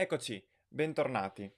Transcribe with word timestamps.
Eccoci, 0.00 0.40
bentornati. 0.68 1.52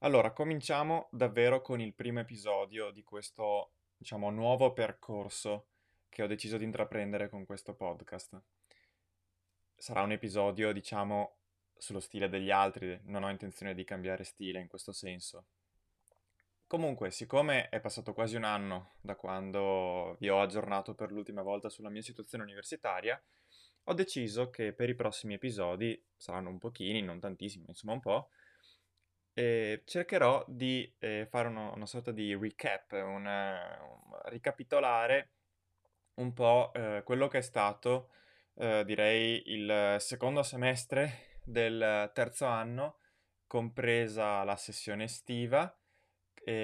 Allora, 0.00 0.32
cominciamo 0.32 1.06
davvero 1.12 1.60
con 1.60 1.80
il 1.80 1.94
primo 1.94 2.18
episodio 2.18 2.90
di 2.90 3.04
questo, 3.04 3.74
diciamo, 3.96 4.28
nuovo 4.30 4.72
percorso 4.72 5.68
che 6.08 6.24
ho 6.24 6.26
deciso 6.26 6.56
di 6.56 6.64
intraprendere 6.64 7.28
con 7.28 7.46
questo 7.46 7.74
podcast. 7.76 8.42
Sarà 9.76 10.02
un 10.02 10.10
episodio, 10.10 10.72
diciamo, 10.72 11.36
sullo 11.76 12.00
stile 12.00 12.28
degli 12.28 12.50
altri, 12.50 12.98
non 13.04 13.22
ho 13.22 13.30
intenzione 13.30 13.72
di 13.72 13.84
cambiare 13.84 14.24
stile 14.24 14.58
in 14.58 14.66
questo 14.66 14.90
senso. 14.90 15.44
Comunque, 16.66 17.12
siccome 17.12 17.68
è 17.68 17.78
passato 17.78 18.12
quasi 18.12 18.34
un 18.34 18.42
anno 18.42 18.94
da 19.00 19.14
quando 19.14 20.16
vi 20.18 20.28
ho 20.28 20.40
aggiornato 20.40 20.96
per 20.96 21.12
l'ultima 21.12 21.42
volta 21.42 21.68
sulla 21.68 21.90
mia 21.90 22.02
situazione 22.02 22.42
universitaria, 22.42 23.22
ho 23.88 23.94
deciso 23.94 24.50
che 24.50 24.72
per 24.72 24.88
i 24.88 24.94
prossimi 24.94 25.34
episodi, 25.34 26.00
saranno 26.16 26.50
un 26.50 26.58
pochini, 26.58 27.02
non 27.02 27.20
tantissimi, 27.20 27.66
insomma 27.68 27.92
un 27.92 28.00
po', 28.00 28.30
eh, 29.34 29.82
cercherò 29.84 30.44
di 30.48 30.92
eh, 30.98 31.26
fare 31.30 31.48
uno, 31.48 31.72
una 31.74 31.86
sorta 31.86 32.10
di 32.10 32.34
recap, 32.34 32.92
una, 32.92 33.78
un, 33.82 34.18
ricapitolare 34.30 35.30
un 36.14 36.32
po' 36.32 36.72
eh, 36.74 37.02
quello 37.04 37.28
che 37.28 37.38
è 37.38 37.42
stato, 37.42 38.10
eh, 38.54 38.82
direi, 38.84 39.42
il 39.46 39.96
secondo 39.98 40.42
semestre 40.42 41.40
del 41.44 42.10
terzo 42.14 42.46
anno, 42.46 42.98
compresa 43.46 44.42
la 44.42 44.56
sessione 44.56 45.04
estiva, 45.04 45.72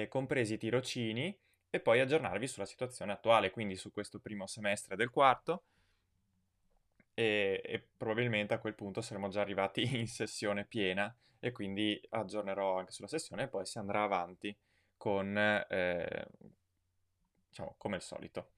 compresi 0.07 0.53
i 0.53 0.57
tirocini, 0.57 1.37
e 1.69 1.79
poi 1.79 1.99
aggiornarvi 1.99 2.47
sulla 2.47 2.65
situazione 2.65 3.11
attuale, 3.11 3.51
quindi 3.51 3.75
su 3.75 3.91
questo 3.91 4.19
primo 4.19 4.47
semestre 4.47 4.95
del 4.95 5.09
quarto 5.09 5.63
e, 7.13 7.61
e, 7.63 7.87
probabilmente 7.97 8.53
a 8.53 8.59
quel 8.59 8.75
punto 8.75 9.01
saremo 9.01 9.29
già 9.29 9.41
arrivati 9.41 9.81
in 9.97 10.07
sessione 10.07 10.65
piena 10.65 11.15
e 11.39 11.51
quindi 11.51 11.99
aggiornerò 12.09 12.77
anche 12.79 12.91
sulla 12.91 13.07
sessione 13.07 13.43
e 13.43 13.47
poi 13.47 13.65
si 13.65 13.77
andrà 13.77 14.03
avanti 14.03 14.55
con, 14.95 15.37
eh, 15.37 16.27
diciamo, 17.49 17.75
come 17.77 17.95
al 17.95 18.01
solito. 18.01 18.51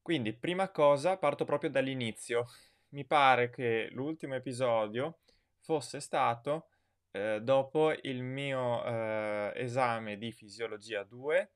Quindi, 0.00 0.32
prima 0.32 0.70
cosa, 0.70 1.18
parto 1.18 1.44
proprio 1.44 1.68
dall'inizio. 1.68 2.46
Mi 2.90 3.04
pare 3.04 3.50
che 3.50 3.88
l'ultimo 3.90 4.34
episodio 4.36 5.18
fosse 5.58 6.00
stato 6.00 6.68
eh, 7.10 7.40
dopo 7.42 7.92
il 8.02 8.22
mio 8.22 8.84
eh, 8.84 9.52
esame 9.56 10.16
di 10.16 10.30
fisiologia 10.32 11.02
2 11.02 11.50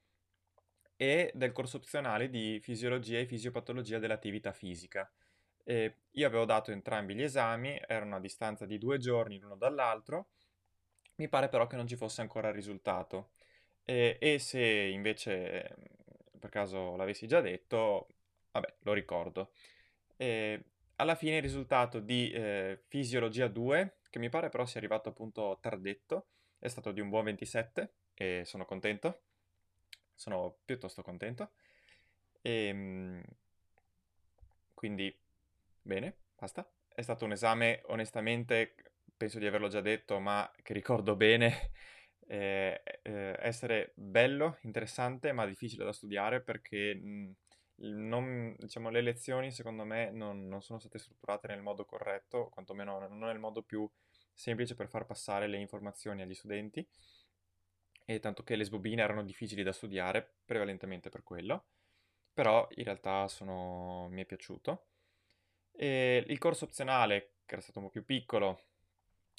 e 0.97 1.31
del 1.35 1.53
corso 1.53 1.77
opzionale 1.77 2.29
di 2.29 2.61
fisiologia 2.61 3.19
e 3.19 3.27
fisiopatologia 3.27 3.99
dell'attività 3.99 4.53
fisica. 4.53 5.11
E 5.71 5.95
io 6.11 6.27
avevo 6.27 6.45
dato 6.47 6.73
entrambi 6.73 7.15
gli 7.15 7.23
esami, 7.23 7.81
erano 7.87 8.17
a 8.17 8.21
distanza 8.21 8.67
di 8.67 8.77
due 8.77 8.99
giorni 8.99 9.39
l'uno 9.39 9.55
dall'altro, 9.55 10.31
mi 11.17 11.29
pare 11.29 11.49
però 11.49 11.69
che 11.69 11.77
non 11.77 11.87
ci 11.87 11.95
fosse 11.95 12.23
ancora 12.23 12.49
il 12.49 12.55
risultato. 12.55 13.31
E, 13.85 14.17
e 14.21 14.41
se 14.41 14.61
invece 14.61 15.77
per 16.41 16.51
caso 16.51 16.97
l'avessi 16.97 17.29
già 17.29 17.41
detto, 17.41 18.09
vabbè, 18.51 18.75
lo 18.81 18.93
ricordo. 18.93 19.53
E 20.17 20.65
alla 20.97 21.15
fine 21.15 21.37
il 21.37 21.43
risultato 21.43 22.01
di 22.01 22.33
eh, 22.33 22.83
Fisiologia 22.89 23.47
2, 23.47 23.99
che 24.11 24.19
mi 24.19 24.29
pare 24.29 24.49
però 24.49 24.67
sia 24.67 24.81
arrivato 24.81 25.11
appunto 25.11 25.57
tardetto, 25.61 26.27
è 26.59 26.67
stato 26.67 26.91
di 26.91 27.01
un 27.01 27.11
buon 27.11 27.27
27 27.27 27.93
e 28.15 28.43
sono 28.45 28.65
contento, 28.65 29.21
sono 30.17 30.57
piuttosto 30.65 31.03
contento. 31.03 31.53
E, 32.43 32.67
ehm, 32.67 33.23
quindi 34.75 35.15
Bene, 35.83 36.17
basta. 36.37 36.71
È 36.89 37.03
stato 37.03 37.25
un 37.25 37.33
esame, 37.33 37.83
onestamente, 37.87 38.75
penso 39.17 39.39
di 39.39 39.47
averlo 39.47 39.69
già 39.69 39.81
detto, 39.81 40.19
ma 40.19 40.51
che 40.63 40.73
ricordo 40.73 41.17
bene, 41.17 41.73
eh, 42.29 42.83
eh, 43.03 43.37
essere 43.41 43.93
bello, 43.95 44.59
interessante, 44.63 45.33
ma 45.33 45.47
difficile 45.47 45.85
da 45.85 45.93
studiare 45.93 46.43
perché 46.43 46.95
mh, 46.95 47.35
non, 47.77 48.55
diciamo, 48.59 48.91
le 48.91 49.01
lezioni, 49.01 49.51
secondo 49.51 49.85
me, 49.85 50.11
non, 50.11 50.47
non, 50.47 50.63
sono 50.63 50.79
state 50.79 50.99
strutturate 50.99 51.49
nel 51.49 51.63
modo 51.63 51.85
corretto, 51.85 52.49
quantomeno 52.51 52.99
non 53.09 53.19
nel 53.19 53.39
modo 53.39 53.63
più 53.63 53.89
semplice 54.35 54.75
per 54.75 54.89
far 54.89 55.07
passare 55.07 55.47
le 55.47 55.59
informazioni 55.59 56.23
agli 56.23 56.35
studenti, 56.35 56.87
e 58.05 58.19
tanto 58.21 58.43
che 58.43 58.57
le 58.57 58.65
sbobine 58.65 59.03
erano 59.03 59.23
difficili 59.23 59.63
da 59.63 59.73
studiare, 59.73 60.37
prevalentemente 60.45 61.09
per 61.11 61.23
quello, 61.23 61.67
però 62.33 62.67
in 62.75 62.85
realtà 62.85 63.29
sono... 63.29 64.09
mi 64.11 64.23
è 64.23 64.25
piaciuto. 64.27 64.90
E 65.73 66.25
il 66.27 66.39
corso 66.39 66.65
opzionale, 66.65 67.35
che 67.47 67.55
era 67.55 67.63
stato 67.63 67.79
un 67.79 67.87
po' 67.87 67.91
più 67.91 68.05
piccolo, 68.05 68.61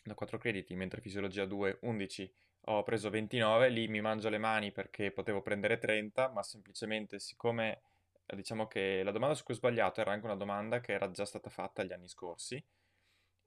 da 0.03 0.13
4 0.15 0.37
crediti, 0.37 0.75
mentre 0.75 1.01
fisiologia 1.01 1.45
2, 1.45 1.79
11, 1.81 2.33
ho 2.65 2.83
preso 2.83 3.09
29, 3.09 3.69
lì 3.69 3.87
mi 3.87 4.01
mangio 4.01 4.29
le 4.29 4.37
mani 4.37 4.71
perché 4.71 5.11
potevo 5.11 5.41
prendere 5.41 5.77
30, 5.77 6.29
ma 6.29 6.43
semplicemente 6.43 7.19
siccome 7.19 7.81
diciamo 8.25 8.67
che 8.67 9.03
la 9.03 9.11
domanda 9.11 9.35
su 9.35 9.43
cui 9.43 9.53
ho 9.53 9.57
sbagliato 9.57 9.99
era 10.01 10.11
anche 10.11 10.25
una 10.25 10.35
domanda 10.35 10.79
che 10.79 10.93
era 10.93 11.11
già 11.11 11.25
stata 11.25 11.49
fatta 11.49 11.83
gli 11.83 11.91
anni 11.91 12.07
scorsi, 12.07 12.63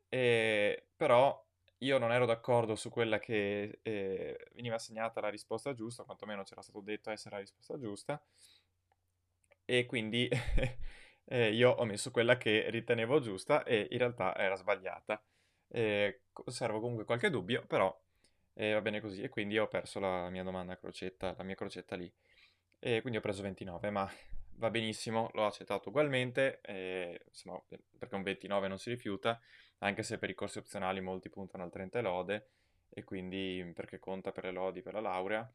e, 0.09 0.87
però 0.97 1.43
io 1.79 1.99
non 1.99 2.13
ero 2.13 2.27
d'accordo 2.27 2.77
su 2.77 2.89
quella 2.91 3.19
che 3.19 3.81
eh, 3.83 4.49
veniva 4.55 4.77
assegnata 4.77 5.21
la 5.21 5.29
risposta 5.29 5.75
giusta, 5.75 6.05
quantomeno 6.05 6.43
c'era 6.45 6.63
stato 6.63 6.81
detto 6.81 7.11
essere 7.11 7.37
la 7.37 7.41
risposta 7.41 7.79
giusta, 7.79 8.23
e 9.65 9.87
quindi 9.87 10.29
eh, 11.27 11.53
io 11.53 11.71
ho 11.71 11.85
messo 11.85 12.11
quella 12.11 12.37
che 12.37 12.69
ritenevo 12.71 13.21
giusta 13.21 13.65
e 13.65 13.89
in 13.91 13.99
realtà 13.99 14.37
era 14.37 14.57
sbagliata. 14.57 15.23
Eh, 15.69 16.23
conservo 16.33 16.81
comunque 16.81 17.05
qualche 17.05 17.31
dubbio, 17.31 17.65
però 17.67 17.97
eh, 18.55 18.73
va 18.73 18.81
bene 18.81 19.01
così 19.01 19.23
e 19.23 19.29
quindi 19.29 19.59
ho 19.59 19.67
perso 19.69 20.01
la 20.01 20.29
mia 20.31 20.43
domanda 20.43 20.77
crocetta, 20.77 21.35
la 21.37 21.45
mia 21.45 21.55
crocetta 21.55 21.97
lì. 21.97 22.13
E 22.79 23.01
quindi 23.01 23.19
ho 23.19 23.23
preso 23.23 23.43
29, 23.43 23.91
ma 23.91 24.11
va 24.57 24.71
benissimo, 24.71 25.31
l'ho 25.33 25.47
accettato 25.47 25.89
ugualmente, 25.89 26.61
insomma, 27.27 27.61
perché 27.99 28.15
un 28.15 28.23
29 28.23 28.69
non 28.69 28.79
si 28.79 28.91
rifiuta, 28.91 29.41
anche 29.79 30.03
se 30.03 30.19
per 30.19 30.31
i 30.31 30.35
corsi 30.35 30.59
opzionali 30.59 31.01
molti 31.01 31.31
puntano 31.31 31.65
al 31.65 31.71
30 31.71 32.01
lode, 32.03 32.49
e 32.91 33.03
quindi 33.03 33.73
perché 33.75 33.99
conta 33.99 34.33
per 34.33 34.45
le 34.45 34.53
lodi 34.53 34.83
per 34.83 34.93
la 34.93 35.01
laurea, 35.01 35.51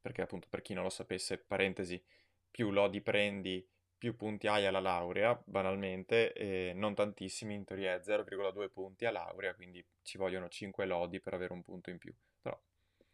perché 0.00 0.22
appunto 0.22 0.48
per 0.50 0.60
chi 0.60 0.74
non 0.74 0.84
lo 0.84 0.90
sapesse, 0.90 1.38
parentesi, 1.38 2.02
più 2.50 2.70
lodi 2.70 3.00
prendi 3.00 3.66
più 4.02 4.16
punti 4.16 4.48
hai 4.48 4.66
alla 4.66 4.80
laurea, 4.80 5.40
banalmente, 5.44 6.32
e 6.32 6.72
non 6.74 6.92
tantissimi, 6.92 7.54
in 7.54 7.64
teoria 7.64 7.94
è 7.94 8.00
0,2 8.00 8.68
punti 8.68 9.04
a 9.04 9.12
laurea, 9.12 9.54
quindi 9.54 9.86
ci 10.02 10.18
vogliono 10.18 10.48
5 10.48 10.84
lodi 10.86 11.20
per 11.20 11.34
avere 11.34 11.52
un 11.52 11.62
punto 11.62 11.90
in 11.90 11.98
più. 11.98 12.12
Però 12.40 12.60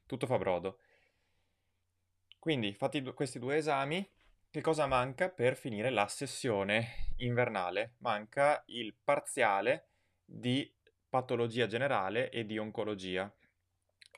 tutto 0.06 0.26
fa 0.26 0.38
brodo. 0.38 0.78
Quindi, 2.38 2.72
fatti 2.72 3.02
questi 3.12 3.38
due 3.38 3.56
esami, 3.56 4.10
che 4.48 4.62
cosa 4.62 4.86
manca 4.86 5.28
per 5.28 5.56
finire 5.56 5.90
la 5.90 6.08
sessione 6.08 7.12
invernale? 7.16 7.96
Manca 7.98 8.62
il 8.68 8.94
parziale 8.94 9.88
di 10.24 10.74
patologia 11.06 11.66
generale 11.66 12.30
e 12.30 12.46
di 12.46 12.56
oncologia. 12.56 13.30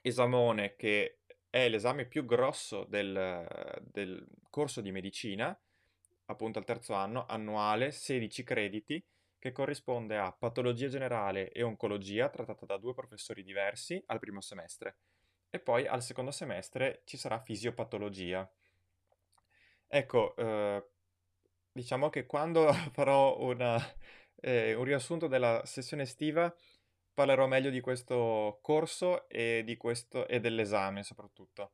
Esamone 0.02 0.76
che 0.76 1.23
è 1.50 1.69
l'esame 1.69 2.06
più 2.06 2.25
grosso 2.25 2.84
del, 2.84 3.81
del 3.90 4.25
corso 4.50 4.81
di 4.81 4.93
medicina, 4.93 5.61
appunto 6.30 6.58
al 6.58 6.64
terzo 6.64 6.94
anno, 6.94 7.26
annuale, 7.26 7.90
16 7.90 8.42
crediti, 8.44 9.04
che 9.38 9.52
corrisponde 9.52 10.18
a 10.18 10.32
patologia 10.32 10.88
generale 10.88 11.50
e 11.50 11.62
oncologia 11.62 12.28
trattata 12.28 12.66
da 12.66 12.76
due 12.76 12.94
professori 12.94 13.42
diversi 13.42 14.00
al 14.06 14.18
primo 14.18 14.40
semestre. 14.40 14.96
E 15.48 15.58
poi 15.58 15.86
al 15.86 16.02
secondo 16.02 16.30
semestre 16.30 17.02
ci 17.04 17.16
sarà 17.16 17.40
fisiopatologia. 17.40 18.48
Ecco, 19.88 20.36
eh, 20.36 20.84
diciamo 21.72 22.10
che 22.10 22.26
quando 22.26 22.70
farò 22.92 23.38
una, 23.40 23.76
eh, 24.36 24.74
un 24.74 24.84
riassunto 24.84 25.26
della 25.26 25.62
sessione 25.64 26.02
estiva 26.02 26.54
parlerò 27.12 27.46
meglio 27.46 27.70
di 27.70 27.80
questo 27.80 28.60
corso 28.62 29.28
e, 29.28 29.62
di 29.64 29.76
questo, 29.76 30.28
e 30.28 30.38
dell'esame 30.38 31.02
soprattutto, 31.02 31.72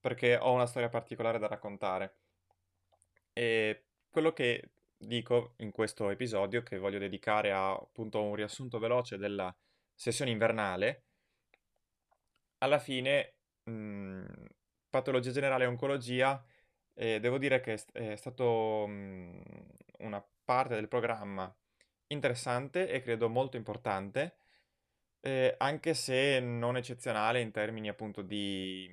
perché 0.00 0.36
ho 0.36 0.52
una 0.52 0.66
storia 0.66 0.88
particolare 0.88 1.38
da 1.38 1.46
raccontare. 1.46 2.16
E 3.32 3.86
quello 4.14 4.32
che 4.32 4.70
dico 4.96 5.54
in 5.58 5.72
questo 5.72 6.08
episodio, 6.08 6.62
che 6.62 6.78
voglio 6.78 6.98
dedicare 7.00 7.50
a 7.50 7.72
appunto 7.72 8.22
un 8.22 8.36
riassunto 8.36 8.78
veloce 8.78 9.18
della 9.18 9.52
sessione 9.92 10.30
invernale, 10.30 11.02
alla 12.58 12.78
fine 12.78 13.34
mh, 13.64 13.72
mhmm, 13.72 14.46
patologia 14.88 15.32
generale 15.32 15.64
e 15.64 15.66
oncologia, 15.66 16.40
eh, 16.94 17.18
devo 17.18 17.38
dire 17.38 17.60
che 17.60 17.82
è, 17.92 18.14
stato 18.14 18.86
mh, 18.86 19.42
una 19.98 20.24
parte 20.44 20.76
del 20.76 20.86
programma 20.86 21.52
interessante 22.06 22.88
e 22.88 23.02
credo 23.02 23.28
molto 23.28 23.56
importante, 23.56 24.36
eh, 25.20 25.54
anche 25.58 25.94
se 25.94 26.38
non 26.38 26.76
eccezionale 26.76 27.40
in 27.40 27.50
termini 27.50 27.88
appunto 27.88 28.22
di, 28.22 28.88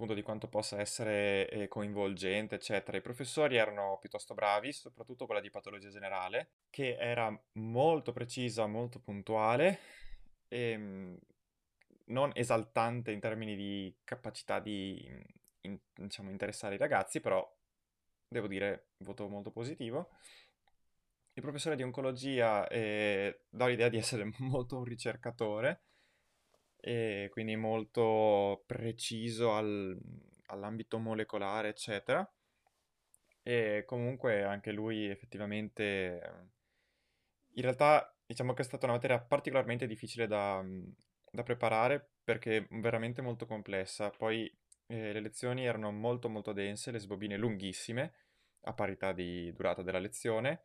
appunto 0.00 0.14
di 0.14 0.22
quanto 0.22 0.48
possa 0.48 0.80
essere 0.80 1.46
eh, 1.50 1.68
coinvolgente, 1.68 2.54
eccetera. 2.54 2.96
I 2.96 3.02
professori 3.02 3.56
erano 3.56 3.98
piuttosto 4.00 4.32
bravi, 4.32 4.72
soprattutto 4.72 5.26
quella 5.26 5.42
di 5.42 5.50
patologia 5.50 5.90
generale, 5.90 6.52
che 6.70 6.96
era 6.98 7.38
molto 7.52 8.10
precisa, 8.12 8.66
molto 8.66 8.98
puntuale, 8.98 9.78
e 10.48 10.70
ehm, 10.70 11.18
non 12.06 12.30
esaltante 12.34 13.12
in 13.12 13.20
termini 13.20 13.54
di 13.54 13.94
capacità 14.02 14.58
di 14.58 15.06
in, 15.62 15.78
diciamo, 15.94 16.30
interessare 16.30 16.76
i 16.76 16.78
ragazzi, 16.78 17.20
però 17.20 17.46
devo 18.26 18.46
dire 18.46 18.92
voto 19.00 19.28
molto 19.28 19.50
positivo. 19.50 20.08
Il 21.34 21.42
professore 21.42 21.76
di 21.76 21.82
oncologia 21.82 22.66
eh, 22.68 23.42
dà 23.50 23.66
l'idea 23.66 23.90
di 23.90 23.98
essere 23.98 24.30
molto 24.38 24.78
un 24.78 24.84
ricercatore, 24.84 25.82
e 26.80 27.28
quindi 27.30 27.56
molto 27.56 28.62
preciso 28.66 29.54
al, 29.54 29.98
all'ambito 30.46 30.98
molecolare, 30.98 31.68
eccetera. 31.68 32.28
E 33.42 33.84
comunque 33.86 34.42
anche 34.42 34.72
lui 34.72 35.08
effettivamente, 35.08 36.48
in 37.54 37.62
realtà 37.62 38.14
diciamo 38.26 38.52
che 38.52 38.62
è 38.62 38.64
stata 38.64 38.84
una 38.86 38.94
materia 38.94 39.18
particolarmente 39.20 39.86
difficile 39.86 40.26
da, 40.26 40.64
da 41.30 41.42
preparare 41.42 42.10
perché 42.22 42.66
veramente 42.70 43.22
molto 43.22 43.46
complessa. 43.46 44.10
Poi 44.10 44.46
eh, 44.86 45.12
le 45.12 45.20
lezioni 45.20 45.64
erano 45.64 45.90
molto 45.90 46.28
molto 46.28 46.52
dense, 46.52 46.90
le 46.90 46.98
sbobine 46.98 47.36
lunghissime, 47.36 48.12
a 48.62 48.72
parità 48.72 49.12
di 49.12 49.52
durata 49.52 49.82
della 49.82 49.98
lezione. 49.98 50.64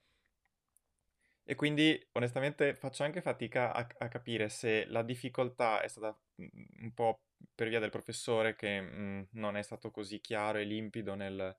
E 1.48 1.56
quindi 1.56 2.04
onestamente 2.14 2.74
faccio 2.74 3.04
anche 3.04 3.22
fatica 3.22 3.72
a, 3.74 3.88
a 4.00 4.08
capire 4.08 4.50
se 4.50 4.86
la 4.88 5.04
difficoltà 5.04 5.82
è 5.82 5.88
stata 5.88 6.18
un 6.38 6.92
po' 6.94 7.22
per 7.54 7.70
via 7.70 7.80
del 7.80 7.92
professore 7.92 8.56
che 8.56 8.82
mh, 8.82 9.28
non 9.34 9.56
è 9.56 9.62
stato 9.62 9.92
così 9.92 10.20
chiaro 10.20 10.58
e 10.58 10.64
limpido 10.64 11.14
nel, 11.14 11.56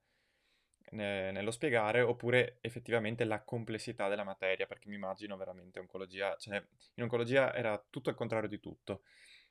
ne, 0.90 1.30
nello 1.30 1.50
spiegare, 1.50 2.00
oppure 2.00 2.58
effettivamente 2.60 3.24
la 3.24 3.42
complessità 3.42 4.08
della 4.08 4.24
materia, 4.24 4.66
perché 4.66 4.88
mi 4.88 4.96
immagino 4.96 5.36
veramente 5.36 5.78
oncologia, 5.78 6.36
cioè 6.36 6.62
in 6.94 7.02
oncologia 7.02 7.54
era 7.54 7.82
tutto 7.90 8.10
il 8.10 8.16
contrario 8.16 8.48
di 8.48 8.60
tutto. 8.60 9.02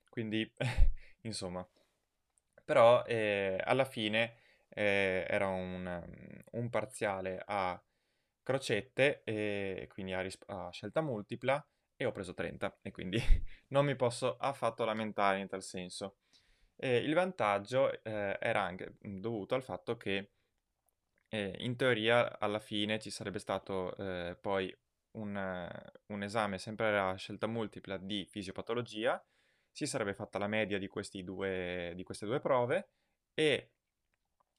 Quindi, 0.10 0.50
insomma, 1.22 1.68
però 2.64 3.04
eh, 3.06 3.60
alla 3.64 3.86
fine 3.86 4.38
eh, 4.70 5.26
era 5.28 5.48
un, 5.48 6.04
un, 6.52 6.70
parziale 6.70 7.42
a 7.46 7.82
crocette, 8.46 9.24
e 9.24 9.88
quindi 9.90 10.14
a, 10.14 10.22
risp- 10.22 10.48
a, 10.50 10.70
scelta 10.70 11.02
multipla, 11.02 11.66
e 11.98 12.06
ho 12.06 12.12
preso 12.12 12.34
30, 12.34 12.78
e 12.82 12.92
quindi 12.92 13.18
non 13.70 13.86
mi 13.86 13.96
posso 13.96 14.38
affatto 14.38 14.86
lamentare 14.86 15.40
in 15.40 15.48
tal 15.48 15.64
senso. 15.64 16.18
Eh, 16.78 16.98
il 16.98 17.14
vantaggio 17.14 17.92
eh, 18.04 18.38
era 18.40 18.62
anche 18.62 18.98
dovuto 19.00 19.56
al 19.56 19.64
fatto 19.64 19.98
che 19.98 20.34
eh, 21.30 21.56
in 21.60 21.76
teoria 21.76 22.38
alla 22.40 22.60
fine 22.60 23.00
ci 23.00 23.10
sarebbe 23.10 23.40
stato 23.40 23.96
eh, 23.98 24.38
poi 24.40 24.74
un, 25.18 25.70
un 26.08 26.24
esame 26.24 26.58
sempre 26.58 27.00
a 27.00 27.16
scelta 27.16 27.48
multipla 27.48 27.98
di 27.98 28.26
fisiopatologia, 28.26 29.24
si 29.72 29.88
sarebbe 29.88 30.14
fatta 30.14 30.38
la 30.38 30.48
media 30.48 30.78
di, 30.78 30.90
due, 31.24 31.94
di 31.96 32.04
queste 32.04 32.26
due 32.26 32.40
prove 32.40 32.90
e 33.34 33.72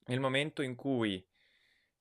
nel 0.06 0.20
momento 0.20 0.62
in 0.62 0.74
cui, 0.74 1.26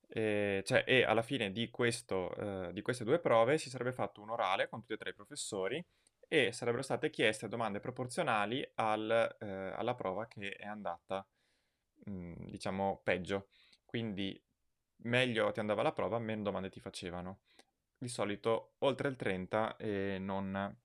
eh, 0.09 0.63
cioè, 0.65 0.83
e 0.87 1.03
alla 1.03 1.21
fine 1.21 1.51
di, 1.51 1.69
questo, 1.69 2.33
eh, 2.35 2.73
di 2.73 2.81
queste 2.81 3.03
due 3.03 3.19
prove 3.19 3.57
si 3.57 3.69
sarebbe 3.69 3.91
fatto 3.91 4.21
un 4.21 4.29
orale 4.29 4.69
con 4.69 4.81
tutti 4.81 4.93
e 4.93 4.97
tre 4.97 5.09
i 5.11 5.13
professori 5.13 5.83
e 6.27 6.51
sarebbero 6.51 6.83
state 6.83 7.09
chieste 7.09 7.47
domande 7.47 7.79
proporzionali 7.79 8.67
al, 8.75 9.35
eh, 9.39 9.45
alla 9.47 9.95
prova 9.95 10.27
che 10.27 10.51
è 10.53 10.65
andata, 10.65 11.25
mh, 12.05 12.11
mm, 12.11 12.33
diciamo, 12.49 13.01
peggio. 13.03 13.49
Quindi 13.85 14.41
meglio 15.03 15.51
ti 15.51 15.59
andava 15.59 15.81
la 15.83 15.91
prova, 15.91 16.19
meno 16.19 16.43
domande 16.43 16.69
ti 16.69 16.79
facevano. 16.79 17.41
Di 17.97 18.07
solito 18.09 18.75
oltre 18.79 19.07
il 19.09 19.15
30 19.15 19.77
e 19.77 20.17
non 20.19 20.75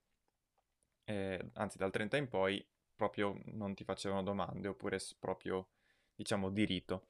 eh, 1.04 1.50
anzi 1.54 1.76
dal 1.76 1.90
30 1.90 2.16
in 2.16 2.28
poi 2.28 2.64
proprio 2.94 3.36
non 3.46 3.74
ti 3.74 3.82
facevano 3.84 4.22
domande 4.22 4.68
oppure 4.68 4.98
proprio 5.18 5.70
diciamo 6.14 6.50
di. 6.50 7.06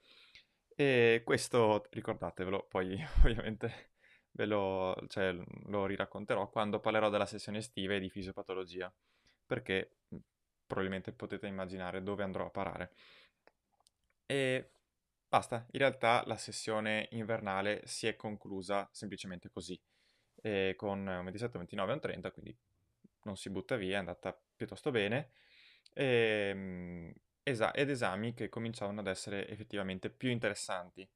E 0.80 1.20
questo 1.24 1.84
ricordatevelo, 1.90 2.64
poi 2.66 2.96
ovviamente 3.20 3.90
ve 4.30 4.46
lo, 4.46 4.96
cioè, 5.08 5.30
lo 5.66 5.84
riracconterò 5.84 6.48
quando 6.48 6.80
parlerò 6.80 7.10
della 7.10 7.26
sessione 7.26 7.58
estiva 7.58 7.92
e 7.92 8.00
di 8.00 8.08
fisiopatologia, 8.08 8.90
perché 9.44 9.96
probabilmente 10.66 11.12
potete 11.12 11.46
immaginare 11.48 12.02
dove 12.02 12.22
andrò 12.22 12.46
a 12.46 12.50
parare. 12.50 12.92
E 14.24 14.70
basta, 15.28 15.66
in 15.72 15.80
realtà 15.80 16.22
la 16.24 16.38
sessione 16.38 17.08
invernale 17.10 17.82
si 17.84 18.06
è 18.06 18.16
conclusa 18.16 18.88
semplicemente 18.90 19.50
così, 19.50 19.78
con 20.76 21.06
un 21.06 21.24
27, 21.24 21.58
29 21.58 21.90
e 21.90 21.94
un 21.94 22.00
30, 22.00 22.30
quindi 22.30 22.56
non 23.24 23.36
si 23.36 23.50
butta 23.50 23.76
via, 23.76 23.96
è 23.96 23.98
andata 23.98 24.34
piuttosto 24.56 24.90
bene, 24.90 25.32
e, 25.92 26.04
ehm, 26.54 27.14
esa- 27.50 27.72
ed 27.72 27.90
esami 27.90 28.34
che 28.34 28.48
cominciavano 28.48 29.00
ad 29.00 29.06
essere 29.06 29.48
effettivamente 29.48 30.10
più 30.10 30.30
interessanti. 30.30 31.08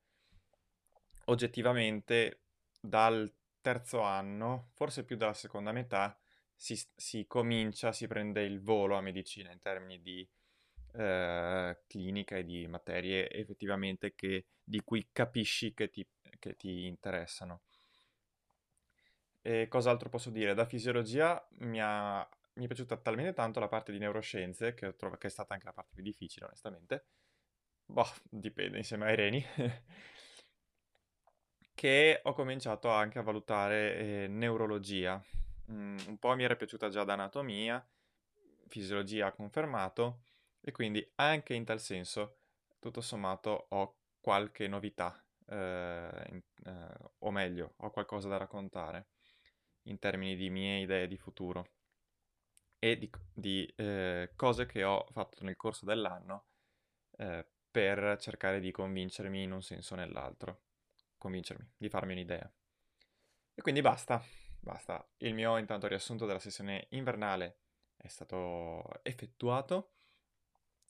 Oggettivamente, 1.27 2.43
dal 2.81 3.33
terzo 3.61 4.01
anno, 4.01 4.71
forse 4.75 5.05
più 5.05 5.17
dalla 5.17 5.33
seconda 5.33 5.73
metà, 5.73 6.19
si, 6.55 6.79
si 6.95 7.27
comincia, 7.27 7.93
si 7.93 8.07
prende 8.07 8.43
il 8.43 8.61
volo 8.61 8.97
a 8.97 9.01
medicina 9.01 9.51
in 9.51 9.59
termini 9.59 10.01
di 10.03 10.29
eh, 10.93 11.79
clinica 11.87 12.37
e 12.37 12.45
di 12.45 12.67
materie 12.67 13.31
effettivamente 13.31 14.15
che, 14.15 14.47
di 14.63 14.83
cui 14.85 15.09
capisci 15.13 15.75
che 15.75 15.91
ti, 15.91 16.07
che 16.39 16.57
ti 16.57 16.87
interessano. 16.87 17.63
E 19.43 19.69
cos'altro 19.69 20.09
posso 20.09 20.31
dire? 20.31 20.55
Da 20.55 20.65
fisiologia 20.65 21.47
mi, 21.59 21.81
ha, 21.81 22.27
mi 22.55 22.65
è 22.65 22.67
piaciuta 22.67 22.97
talmente 22.97 23.33
tanto 23.33 23.61
la 23.61 23.69
parte 23.69 23.93
di 23.93 23.99
neuroscienze, 23.99 24.75
che 24.75 24.95
trovo 24.97 25.17
che 25.17 25.27
è 25.27 25.31
stata 25.31 25.55
anche 25.55 25.67
la 25.67 25.73
parte 25.73 25.93
più 25.95 26.03
difficile, 26.03 26.47
onestamente. 26.47 27.07
Boh, 27.87 28.07
dipende, 28.29 28.79
insieme 28.79 29.07
ai 29.07 29.17
reni. 29.17 29.45
che 31.75 32.21
ho 32.23 32.33
cominciato 32.33 32.89
anche 32.91 33.19
a 33.19 33.23
valutare 33.23 33.97
eh, 33.97 34.29
neurologia. 34.29 35.23
Mm, 35.71 35.99
un 36.07 36.19
po' 36.19 36.35
mi 36.37 36.45
era 36.45 36.57
piaciuta 36.57 36.89
già 36.89 37.05
da 37.05 37.15
anatomia, 37.15 37.85
fisiologia 38.69 39.27
ha 39.27 39.33
confermato, 39.33 40.23
e 40.61 40.73
quindi 40.73 41.07
anche 41.17 41.55
in 41.55 41.65
tal 41.65 41.81
senso, 41.81 42.39
tutto 42.79 43.01
sommato, 43.01 43.67
ho 43.71 43.97
qualche 44.21 44.69
novità, 44.69 45.23
eh, 45.47 46.27
in, 46.31 46.41
eh, 46.65 46.95
o 47.19 47.31
meglio, 47.31 47.75
ho 47.79 47.91
qualcosa 47.91 48.29
da 48.29 48.37
raccontare 48.37 49.09
in 49.85 49.99
termini 49.99 50.37
di 50.37 50.49
mie 50.49 50.81
idee 50.81 51.07
di 51.07 51.19
futuro 51.19 51.69
e 52.85 52.99
di, 52.99 53.11
di 53.33 53.73
eh, 53.77 54.33
cose 54.37 54.67
che 54.67 54.85
ho 54.85 55.07
fatto 55.11 55.43
nel 55.43 55.57
corso 55.57 55.87
dell'anno 55.87 56.49
eh, 57.17 57.47
per 57.71 58.19
cercare 58.21 58.61
di 58.61 58.71
convincermi 58.71 59.43
in 59.43 59.53
un 59.53 59.63
senso 59.63 59.95
o 59.95 59.97
nell'altro, 59.97 60.65
convincermi, 61.17 61.67
di 61.79 61.89
farmi 61.89 62.13
un'idea. 62.13 62.53
E 63.55 63.63
quindi 63.63 63.81
basta, 63.81 64.23
basta. 64.61 65.03
Il 65.17 65.33
mio 65.33 65.57
intanto 65.57 65.87
riassunto 65.87 66.27
della 66.27 66.39
sessione 66.39 66.89
invernale 66.91 67.61
è 67.97 68.09
stato 68.09 68.85
effettuato. 69.03 69.93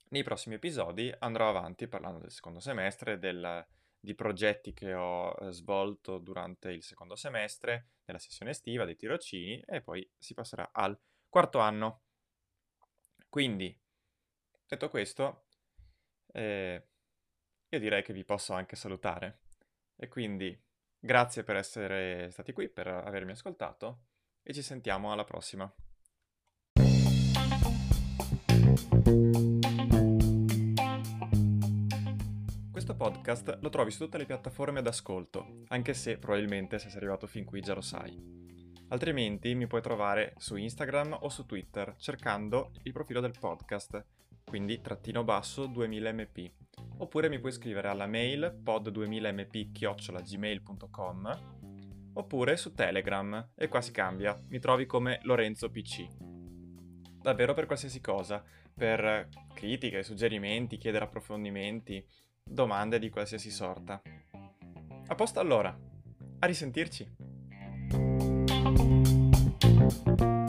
Nei 0.08 0.24
prossimi 0.24 0.56
episodi 0.56 1.14
andrò 1.20 1.48
avanti 1.48 1.86
parlando 1.86 2.18
del 2.18 2.32
secondo 2.32 2.58
semestre, 2.58 3.20
del 3.20 3.64
di 4.00 4.14
progetti 4.16 4.74
che 4.74 4.94
ho 4.94 5.32
eh, 5.40 5.52
svolto 5.52 6.18
durante 6.18 6.72
il 6.72 6.82
secondo 6.82 7.14
semestre, 7.14 7.90
nella 8.04 8.18
sessione 8.18 8.50
estiva, 8.50 8.84
dei 8.84 8.96
tirocini 8.96 9.62
e 9.64 9.80
poi 9.80 10.06
si 10.18 10.34
passerà 10.34 10.70
al 10.72 10.98
quarto 11.34 11.58
anno. 11.58 12.02
Quindi, 13.28 13.76
detto 14.68 14.88
questo, 14.88 15.46
eh, 16.32 16.90
io 17.68 17.78
direi 17.80 18.04
che 18.04 18.12
vi 18.12 18.24
posso 18.24 18.52
anche 18.52 18.76
salutare. 18.76 19.40
E 19.96 20.06
quindi 20.06 20.56
grazie 20.96 21.42
per 21.42 21.56
essere 21.56 22.30
stati 22.30 22.52
qui, 22.52 22.68
per 22.68 22.86
avermi 22.86 23.32
ascoltato 23.32 24.04
e 24.44 24.54
ci 24.54 24.62
sentiamo 24.62 25.10
alla 25.10 25.24
prossima. 25.24 25.74
podcast 32.96 33.58
lo 33.60 33.68
trovi 33.68 33.90
su 33.90 34.04
tutte 34.04 34.16
le 34.16 34.24
piattaforme 34.24 34.80
d'ascolto, 34.80 35.64
anche 35.68 35.92
se 35.92 36.16
probabilmente 36.16 36.78
se 36.78 36.88
sei 36.88 36.98
arrivato 36.98 37.26
fin 37.26 37.44
qui 37.44 37.60
già 37.60 37.74
lo 37.74 37.82
sai. 37.82 38.43
Altrimenti 38.88 39.54
mi 39.54 39.66
puoi 39.66 39.82
trovare 39.82 40.34
su 40.36 40.56
Instagram 40.56 41.18
o 41.22 41.28
su 41.28 41.44
Twitter 41.46 41.94
cercando 41.96 42.72
il 42.82 42.92
profilo 42.92 43.20
del 43.20 43.34
podcast, 43.38 44.04
quindi 44.44 44.80
trattino 44.80 45.22
basso 45.24 45.68
2000mp. 45.68 46.52
Oppure 46.98 47.28
mi 47.28 47.40
puoi 47.40 47.50
scrivere 47.52 47.88
alla 47.88 48.06
mail 48.06 48.60
pod2000mp-gmail.com 48.62 51.52
oppure 52.14 52.56
su 52.56 52.72
Telegram 52.74 53.50
e 53.54 53.68
qua 53.68 53.80
si 53.80 53.92
cambia, 53.92 54.36
mi 54.48 54.58
trovi 54.58 54.86
come 54.86 55.20
Lorenzo 55.22 55.70
PC. 55.70 56.06
Davvero 57.20 57.54
per 57.54 57.66
qualsiasi 57.66 58.00
cosa, 58.00 58.42
per 58.72 59.28
critiche, 59.54 60.02
suggerimenti, 60.02 60.76
chiedere 60.76 61.04
approfondimenti, 61.04 62.04
domande 62.42 62.98
di 62.98 63.08
qualsiasi 63.08 63.50
sorta. 63.50 64.02
A 65.06 65.14
posto 65.14 65.38
allora, 65.40 65.74
a 66.38 66.46
risentirci! 66.46 67.23
you 69.84 70.43